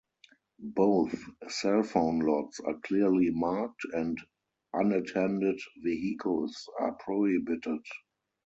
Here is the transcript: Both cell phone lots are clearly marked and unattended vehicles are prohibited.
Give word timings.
Both 0.73 1.13
cell 1.47 1.83
phone 1.83 2.21
lots 2.21 2.59
are 2.61 2.73
clearly 2.79 3.29
marked 3.29 3.81
and 3.93 4.17
unattended 4.73 5.59
vehicles 5.83 6.67
are 6.79 6.93
prohibited. 6.93 7.83